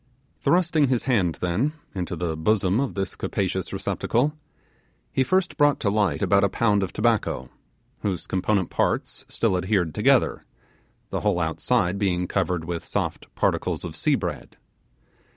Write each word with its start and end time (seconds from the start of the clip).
Thrusting 0.39 0.87
his 0.87 1.03
hand, 1.03 1.35
then, 1.41 1.73
into 1.93 2.15
the 2.15 2.35
bosom 2.35 2.79
of 2.79 2.95
this 2.95 3.15
capacious 3.15 3.71
receptacle, 3.71 4.33
he 5.11 5.23
first 5.23 5.57
brought 5.57 5.79
to 5.81 5.91
light 5.91 6.23
about 6.23 6.43
a 6.43 6.49
pound 6.49 6.81
of 6.81 6.91
tobacco, 6.91 7.51
whose 7.99 8.25
component 8.25 8.71
parts 8.71 9.25
still 9.29 9.55
adhered 9.55 9.93
together, 9.93 10.43
the 11.11 11.19
whole 11.19 11.39
outside 11.39 11.99
being 11.99 12.25
covered 12.27 12.65
with 12.65 12.83
soft 12.83 13.27
particles 13.35 13.83
of 13.85 13.95
sea 13.95 14.15
bread. 14.15 14.57